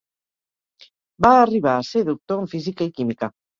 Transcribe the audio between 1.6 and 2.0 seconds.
a